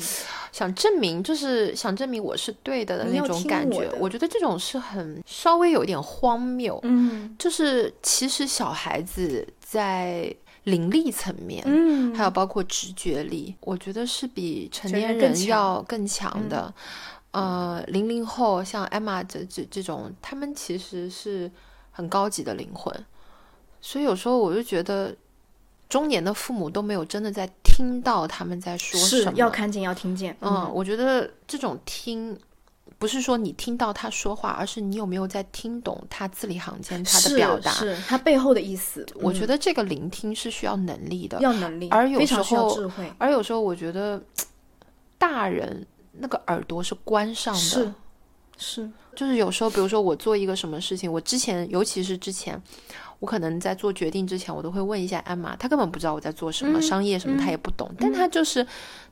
[0.52, 3.88] 想证明就是想证明我是对的的那种感觉。
[3.92, 6.78] 我我觉得这种是很稍微有点荒谬。
[6.82, 16.72] 嗯就是其实小孩子在灵力层面，嗯还有包括直觉力，我觉得是比成成年人要更强的。
[17.32, 21.50] 呃，零零后像 Emma 这这这种，他们其实是
[21.90, 22.94] 很高级的灵魂，
[23.80, 25.16] 所以有时候我就觉得，
[25.88, 29.32] 中年的父母都没有真的在听到他们在说什么。
[29.36, 30.36] 要看见要听见。
[30.40, 32.38] 嗯，我觉得这种听。
[33.02, 37.72] 不是说你听到他说话，而是你有没有在听懂他字里行间他的表达。
[37.72, 39.04] 是他背后的意思。
[39.16, 43.12] 我觉得得这个聆听是需要能力的，要能力，而有时候智慧。
[43.18, 44.22] 而有时候我觉得
[45.18, 47.92] 大人那个耳朵是关上的，是
[48.56, 52.62] 是，就是有时候，比如说我做一个什么事情，我之前，尤其是之前，
[53.18, 58.64] 我可能在做决定之前，我都会问一下安玛，她根本不知道我在做什么，嗯商业什么嗯她也不懂，但她就是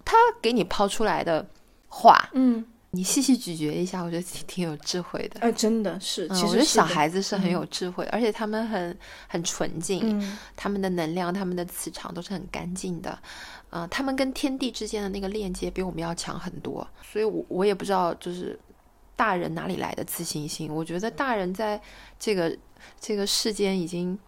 [0.05, 1.45] 她给你抛出来的
[1.89, 5.39] 话，嗯，你细细咀嚼一下，我觉得挺挺有智慧的。
[5.41, 8.99] 呃，真的是，嗯，其实我觉得小孩子是很有智慧，而且他们很
[9.29, 13.17] 很纯净，嗯他们的能量、他们的磁场都是很干净的，
[13.71, 18.59] 呃，他们跟天地之间的那个链接比我们要强很多，所以我我也不知道就是
[19.15, 21.81] 大人哪里来的自信心，我觉得大人在
[22.19, 22.57] 这个
[22.99, 24.19] 这个世间已经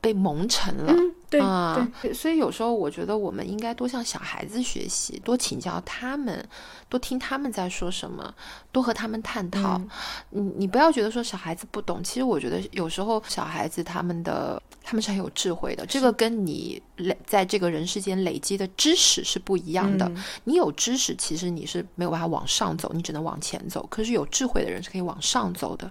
[0.00, 0.92] 被蒙尘了。
[0.92, 6.44] 嗯，对啊对，所以有时候我觉得我们应该多向小孩子学习，多请教他们，
[6.88, 8.34] 多听他们在说什么，
[8.72, 9.78] 多和他们探讨。
[9.78, 9.88] 嗯
[10.30, 20.06] 你你不要觉得说小孩子不懂，其实我觉得有时候小孩子他们的他们是很有智慧的，这个跟你累在这个人世间累积的知识是不一样的。
[20.06, 23.86] 嗯你有知识，其实你是没有办法往上走，你只能往前走。
[23.90, 25.90] 可是有智慧的人是可以往上走的，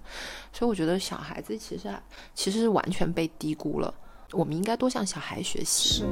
[0.53, 1.89] 所以我觉得小孩子其实
[2.33, 3.93] 其实是完全被低估了。
[4.31, 6.03] 我们应该多向小孩学习。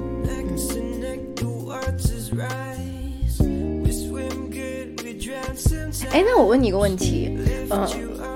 [6.11, 7.37] 哎，那我问你一个问题，
[7.69, 7.87] 呃，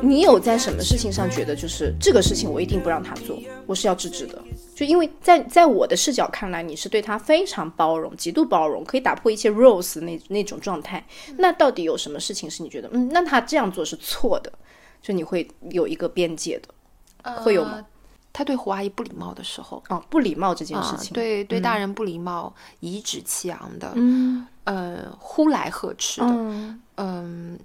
[0.02, 4.42] 你有在什么事情上觉得就是这个事情我一定不让他做，我是要制止的？
[4.82, 11.06] 就因为在在我的视角看来，你是对他非常包容，极度包容，可以打破一切 rules 那那种状态。
[11.38, 14.52] 那到底有什么事情是你觉得，嗯，那他这样做是错的？
[15.00, 17.86] 就你会有一个边界的，会有吗呃
[18.34, 27.60] 他对胡阿姨不礼貌的时候，哦，不礼貌这件事啊，情，，对对大人不礼貌、颐指气昂的，嗯呃，呼来喝斥的，嗯嗯，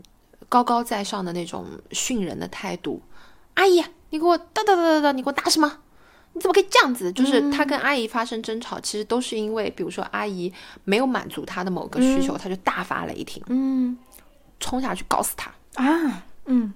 [0.51, 3.01] 高高在上的那种训人的态度。
[3.55, 5.79] 阿姨，你给我哒哒哒哒哒，你给我打什么？
[6.37, 7.11] 你怎么可以这样子？
[7.13, 10.53] 就是他跟阿姨发生争吵，其实都是因为，比如说阿姨
[10.85, 13.97] 没有满足他的某个需求，他就大发雷霆，嗯
[14.61, 15.51] 冲下去搞死他。
[15.83, 16.73] 啊，嗯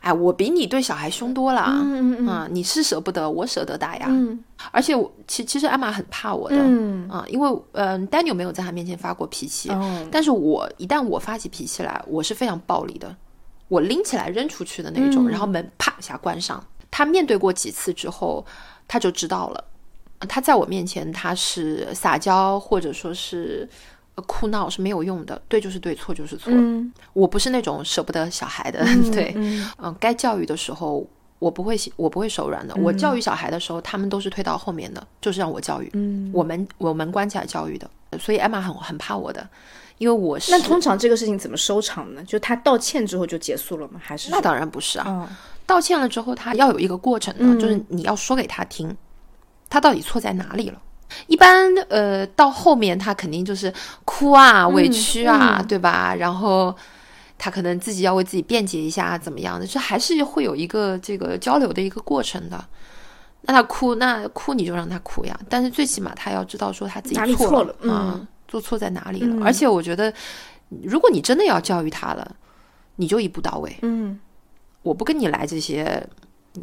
[0.00, 4.06] 哎，我比你对小孩凶多了，嗯嗯嗯，你是舍不得，我舍得打呀。
[4.08, 13.14] 嗯而且我其其实艾玛很怕我的，嗯啊，因为嗯、丹尼尔没有在他面前发过脾气，哦但是我一旦我发起脾气来，我是非常暴力的，
[13.68, 16.62] 我拎起来扔出去的那种，嗯然后门啪一下关上。
[16.96, 18.46] 他面对过几次之后，
[18.86, 19.64] 他就知道了。
[20.28, 23.68] 他在我面前，他是撒娇或者说是
[24.14, 26.52] 呃哭闹是没有用的，对就是对，错就是错。
[26.54, 28.78] 嗯我不是那种舍不得小孩的，
[29.10, 31.04] 对，嗯嗯，该教育的时候，
[31.40, 32.72] 我不会我不会手软的。
[32.76, 35.90] 我教育小孩的时候，他们都是推到后面的，就是让我教育。
[35.94, 36.30] 嗯。
[36.32, 39.44] 我们我们关起来教育的，所以艾玛很很怕我的，
[39.98, 42.22] 因为我是那通常这个事情怎么收场呢？
[42.24, 44.00] 就他道歉之后就结束了吗？
[44.02, 45.28] 还是那当然不是啊，哦
[45.66, 48.94] 道歉了之后，他要有一个过程的，嗯就是你要说给他听，
[49.70, 50.78] 他到底错在哪里了。
[51.26, 53.72] 一般呃，到后面他肯定就是
[54.04, 56.14] 哭啊、委屈啊，嗯对吧？
[56.18, 56.74] 然后
[57.38, 59.66] 他可能自己要为自己辩解一下，怎么样的？
[59.66, 62.62] 这还是会有一个这个交流的一个过程的。
[63.42, 69.34] 那他哭，那哭你就让他哭呀，但是最起码他要知道说他自己哪里错错了啊嗯，做错在哪里了。
[69.34, 70.12] 嗯而且我觉得，
[70.84, 72.36] 如果你真的要教育他了，
[72.96, 73.76] 你就一步到位。
[73.82, 74.16] 嗯
[74.82, 76.06] 我不跟你来这些，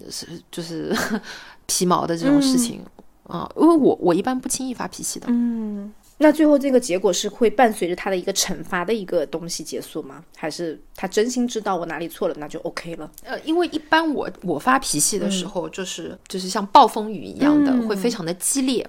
[0.10, 0.96] 是就是
[1.68, 2.82] 皮毛的这种事情。
[3.28, 5.26] 啊，因为我我一般不轻易发脾气的。
[5.30, 10.24] 嗯，那最后这个结果是会伴随着他的一个惩罚的一个东西结束吗？
[10.36, 13.10] 还是他真心知道我哪里错了，那就 OK 了？
[13.24, 18.86] 呃，因为一般我我发脾气的时候，就是、就是像暴风雨一样的，嗯会非常的激烈，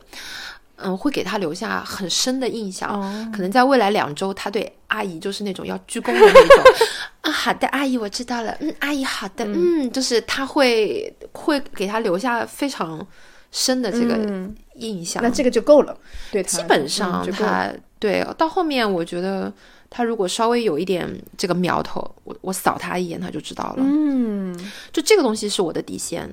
[0.85, 2.91] 嗯，会给他留下很深的印象。
[2.91, 6.65] 哦可能在未来两周，他对阿姨就是那种要鞠躬的那种
[7.23, 13.05] 啊，好的，阿姨我知道了，嗯，阿姨好的，嗯，就是他会会给他留下非常
[13.51, 15.23] 深的这个嗯印象。
[15.23, 15.97] 那这个就够了，
[16.31, 19.53] 对他基本上他、对到后面，我觉得
[19.89, 21.09] 他如果稍微有一点
[21.39, 23.77] 这个苗头，我我扫他一眼他就知道了。
[23.79, 24.55] 嗯
[24.93, 26.29] 就这个东西是我的底线。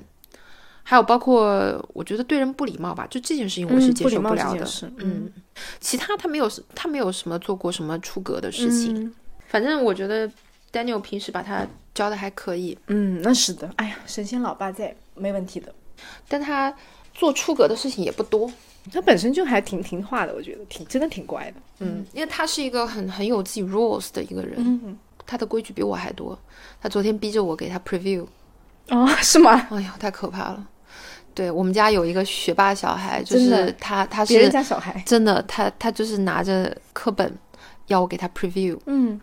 [0.90, 4.66] 还有包括我觉得对人不礼貌吧，就这件事情我是接受不了的。
[4.96, 5.30] 嗯，
[5.78, 9.04] 其他他没有他没有什么做过什么出格的事情。
[9.04, 9.14] 嗯
[9.46, 10.28] 反正我觉得
[10.72, 11.64] Daniel 平时把他
[11.94, 15.72] 教的还可以，嗯，那是的，哎呀，神仙老爸在，没问题的。
[16.26, 16.74] 但他
[17.14, 18.52] 做出格的事情也不多。
[18.92, 21.56] 他本身就还挺听话的，我觉得挺真的挺乖的。
[21.78, 26.36] 嗯，因为他是一个很很有自己 rules 的一个人，嗯，他的规矩比我还多。
[26.80, 28.26] 他昨天逼着我给他 preview，
[28.88, 29.66] 哦，是吗？
[29.70, 30.66] 哎呀，太可怕了。
[31.40, 35.02] 对我们家有一个学霸小孩，就是他，他是别人家小孩。
[35.06, 37.32] 真的，他他就是拿着课本
[37.86, 39.18] 要我给他 preview 嗯，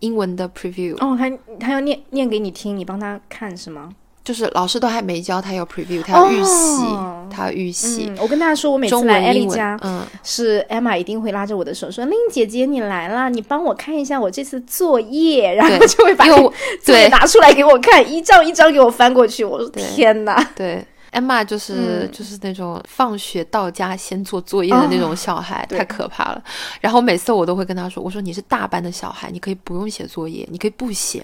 [0.00, 3.90] 英文的 preview，、哦，他他要念念给你听，你帮他看是吗？
[4.24, 16.52] 就是老师都还没教他要 preview，他要预习，哦他要预习、嗯，我跟大家说，我每次来艾丽家，，嗯，是 Emma 一定会拉着我的手说：“令姐姐你来啦，你帮我看一下我这次作业。”然后就会把我
[16.82, 19.44] 作业对拿出来给我看，一张一张给我翻过去。
[19.44, 20.84] 我说：“天哪对。
[21.12, 26.42] Emma 就是、嗯就是那种放学到家先做作业的那种小孩，对太可怕了。
[26.80, 31.22] 然后每次我都会跟他说：“我说你是大班的小孩，你可以不用写作业，你可以不写。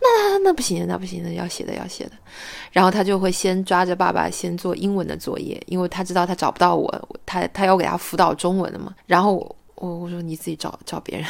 [0.00, 2.12] 那那那不行，那不行，那要写的要写的。”
[2.72, 8.92] 然后他就会先抓着爸爸先做英文的作业，因为他知道他找不到我，我他他要给他辅导中文的嘛。
[9.06, 11.26] 然后我我我说你自己找找别人，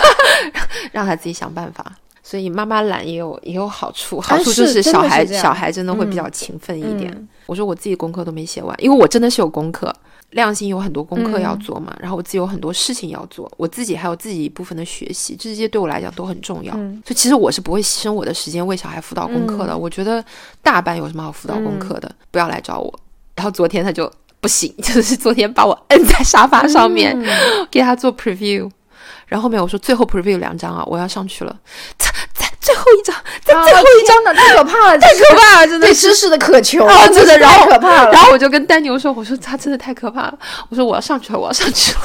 [0.92, 1.96] 让他自己想办法。
[2.22, 7.10] 所以妈妈懒也有也有好处，好处就是小孩、小孩真的会比嗯较勤奋一点。
[7.12, 9.92] 嗯我说我自己功课都没写完，因为我真的是有功课，
[10.30, 16.72] 亮星有很多功课要嗯做嘛，然后我自己有很多事情要做，我自己还有自己一部分的学习，这些对我来讲都很重要。
[16.76, 19.76] 嗯所以其实我是不会牺牲我的时间为小孩辅导功课的。
[19.76, 20.24] 我觉得
[20.62, 23.00] 大班有什么好辅导功课的，不要来找我。
[23.34, 24.10] 然后昨天他就
[24.40, 27.26] 不行， 就是昨天把我摁在沙发上面、嗯
[27.70, 28.70] 给他做 preview，
[29.26, 31.58] 然后后面我说最后 preview 两张啊，我要上去了，
[33.64, 34.22] 最后一张。
[34.22, 38.12] 的，太可怕了，太可怕了，真的对知识的渴求，啊，真的，然太后可怕了。
[38.12, 40.38] 然后我就跟丹牛说：“我说他真的太可怕了，
[40.68, 42.00] 我说我要上去了，我要上去了。”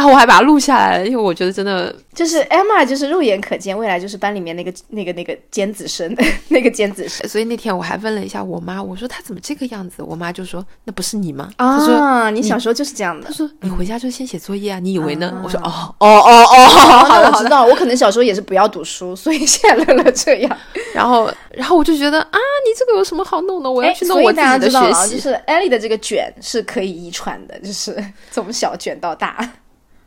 [0.00, 6.16] 然后我还把它录下来了，因为我觉得真的就是 Emma，就是肉眼可见，未来就是班里面那个那个那个尖子生，
[6.48, 10.02] 那个尖子生所以那天我还问了一下我妈，我说她怎么这个样子？
[10.02, 11.50] 我妈就说那不是你吗？
[11.58, 12.30] 她说啊！
[12.30, 13.34] 你小时候就是这样的她。
[13.34, 15.28] 说你回家就先写作业啊，你以为呢？
[15.36, 17.20] 啊我说哦哦哦哦，好。
[17.20, 20.58] 我知道，我可能小时候也是不要读书，所以现在乐乐这样。
[20.94, 23.70] 然后然后我就觉得啊，你这个有什么好弄的？
[23.70, 25.20] 我要哎去弄我自己的学知道了，就习。
[25.20, 29.36] 是艾丽的这个卷是可以遗传的，就是从小卷到大。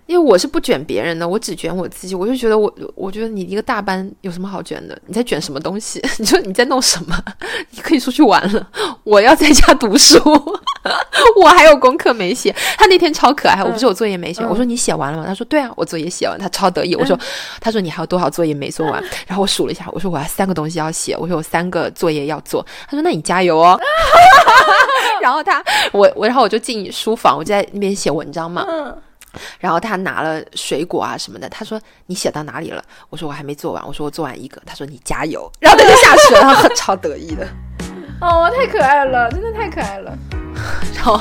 [0.06, 2.14] 因为我是不卷别人的，我只卷我自己。
[2.16, 4.98] 我就觉得我，我觉得你一个大班有什么好卷的？
[5.06, 6.02] 你在卷什么东西？
[6.20, 7.18] 你说你在弄什么？
[7.72, 8.68] 你可以出去玩了，
[9.04, 10.20] 我要在家读书，
[11.42, 12.54] 我还有功课没写。
[12.78, 15.24] 他那天超可爱，我不是有作业没写，嗯我说你写完了吗？
[15.26, 16.38] 他说对啊，我作业写完。
[16.38, 17.18] 他超得意，我说，
[17.62, 19.02] 他说你还有多少作业没做完？
[19.26, 22.66] 然后我数了一下，我说我还三个东西要写，我说有三个作业要做。
[22.88, 23.80] 他说那你加油哦。
[25.22, 28.66] 然后他，我我，然后我就进书房，我就在那边写文章嘛。
[28.68, 28.94] 嗯，
[29.60, 32.84] 然后他拿了水果啊什么的，他说你写到哪里了？
[33.10, 37.48] 我说我还没做完，我说我做完一个，他说你加油，然后他就下去了，他很超得意的。
[38.22, 40.18] 哦，太可爱了，真的太可爱了，
[40.96, 41.20] 然后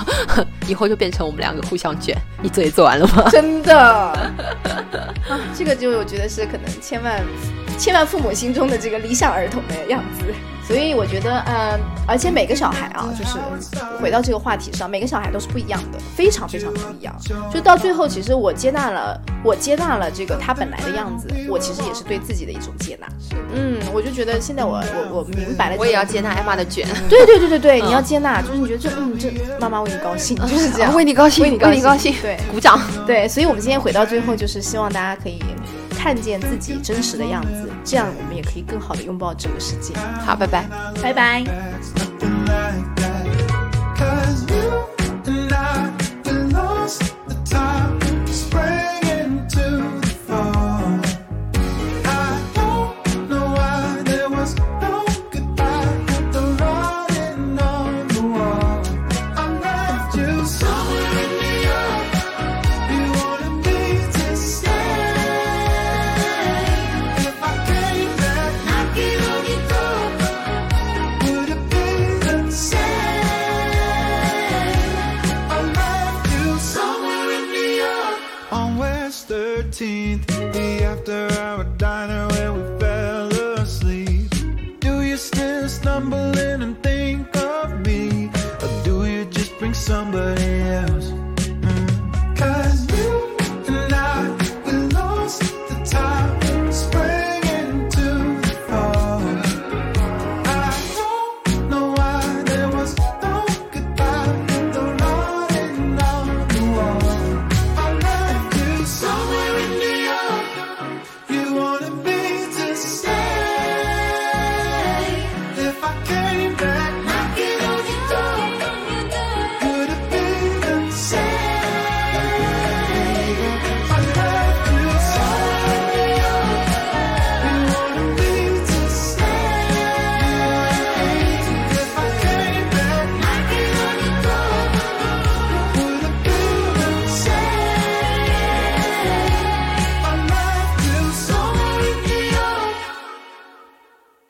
[0.69, 3.29] 以后就变成我们两个互相卷，你作业做完了吗？
[3.31, 3.77] 真的。
[3.77, 7.21] 啊，这个就我觉得是可能千万
[7.79, 10.25] 千万父母心中的这个理想儿童的样子。
[10.67, 13.37] 所以我觉得，嗯，而且每个小孩啊，就是
[14.01, 17.15] 回到这个话题上，每个小孩都是不一样的，非常非常不一样。
[17.53, 23.07] 就到最后，其实我接纳了，我接纳了这个他本来的样子，我其实也是对自己的一种接纳。
[23.55, 32.81] 嗯，我就觉得现在我我我明白了，我也要接纳艾玛的卷，对对对对对，你要接纳，就是你觉得这嗯这妈妈为你高兴， 就是这样，为你高兴，为你为你高兴，对鼓掌。
[33.07, 35.43] 对，所以我们今天回到最后，就是希望大家可以
[36.03, 39.95] 看见自己真实的样子，这样我们也可以更好的拥抱这个世界。
[40.27, 40.67] 好，拜拜。
[41.01, 41.45] 拜拜。